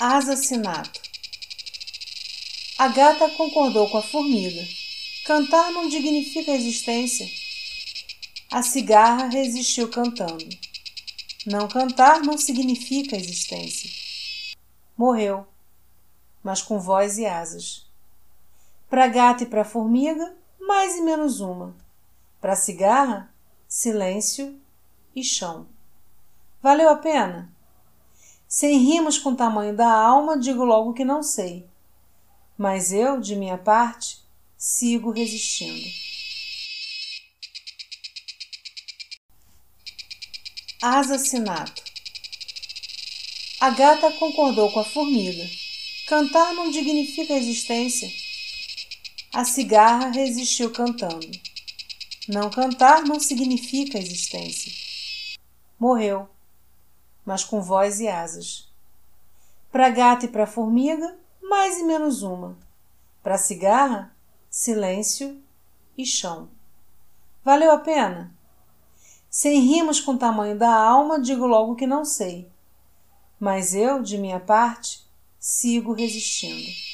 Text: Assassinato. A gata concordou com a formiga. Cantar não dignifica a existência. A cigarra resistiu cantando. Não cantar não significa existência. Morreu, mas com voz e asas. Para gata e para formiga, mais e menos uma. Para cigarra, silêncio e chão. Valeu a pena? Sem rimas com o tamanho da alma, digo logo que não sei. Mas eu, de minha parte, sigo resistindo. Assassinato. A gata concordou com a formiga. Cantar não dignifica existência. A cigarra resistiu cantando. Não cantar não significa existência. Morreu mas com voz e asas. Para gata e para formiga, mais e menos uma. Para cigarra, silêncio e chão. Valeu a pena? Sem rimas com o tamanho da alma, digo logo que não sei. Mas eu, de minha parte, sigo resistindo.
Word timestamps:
Assassinato. 0.00 1.00
A 2.76 2.88
gata 2.88 3.28
concordou 3.30 3.88
com 3.88 3.98
a 3.98 4.02
formiga. 4.02 4.66
Cantar 5.24 5.70
não 5.70 5.88
dignifica 5.88 6.50
a 6.50 6.56
existência. 6.56 7.28
A 8.50 8.60
cigarra 8.60 9.28
resistiu 9.28 9.88
cantando. 9.88 10.48
Não 11.46 11.68
cantar 11.68 12.20
não 12.22 12.36
significa 12.36 13.14
existência. 13.14 13.88
Morreu, 14.96 15.46
mas 16.42 16.60
com 16.60 16.80
voz 16.80 17.16
e 17.16 17.24
asas. 17.24 17.86
Para 18.90 19.06
gata 19.06 19.44
e 19.44 19.46
para 19.46 19.64
formiga, 19.64 20.34
mais 20.58 20.96
e 20.96 21.02
menos 21.02 21.38
uma. 21.38 21.72
Para 22.40 22.56
cigarra, 22.56 23.32
silêncio 23.68 24.60
e 25.14 25.22
chão. 25.22 25.68
Valeu 26.60 26.88
a 26.88 26.96
pena? 26.96 27.53
Sem 28.54 28.78
rimas 28.78 29.18
com 29.18 29.30
o 29.30 29.36
tamanho 29.36 29.74
da 29.74 29.92
alma, 29.92 30.38
digo 30.38 30.64
logo 30.64 30.94
que 30.94 31.04
não 31.04 31.24
sei. 31.24 31.66
Mas 32.56 32.92
eu, 32.92 33.20
de 33.20 33.34
minha 33.34 33.58
parte, 33.58 34.18
sigo 34.56 35.10
resistindo. 35.10 35.84
Assassinato. 40.80 41.82
A 43.58 43.70
gata 43.70 44.12
concordou 44.12 44.70
com 44.70 44.78
a 44.78 44.84
formiga. 44.84 45.50
Cantar 46.06 46.54
não 46.54 46.70
dignifica 46.70 47.34
existência. 47.34 48.08
A 49.32 49.44
cigarra 49.44 50.12
resistiu 50.12 50.70
cantando. 50.70 51.28
Não 52.28 52.48
cantar 52.50 53.02
não 53.02 53.18
significa 53.18 53.98
existência. 53.98 54.70
Morreu 55.76 56.32
mas 57.24 57.44
com 57.44 57.60
voz 57.60 58.00
e 58.00 58.08
asas. 58.08 58.72
Para 59.70 59.90
gata 59.90 60.26
e 60.26 60.28
para 60.28 60.46
formiga, 60.46 61.16
mais 61.42 61.78
e 61.78 61.84
menos 61.84 62.22
uma. 62.22 62.56
Para 63.22 63.38
cigarra, 63.38 64.14
silêncio 64.50 65.42
e 65.96 66.04
chão. 66.04 66.48
Valeu 67.44 67.70
a 67.70 67.78
pena? 67.78 68.32
Sem 69.30 69.60
rimas 69.60 70.00
com 70.00 70.12
o 70.12 70.18
tamanho 70.18 70.56
da 70.56 70.72
alma, 70.72 71.20
digo 71.20 71.46
logo 71.46 71.74
que 71.74 71.86
não 71.86 72.04
sei. 72.04 72.48
Mas 73.38 73.74
eu, 73.74 74.02
de 74.02 74.16
minha 74.16 74.38
parte, 74.38 75.04
sigo 75.38 75.92
resistindo. 75.92 76.93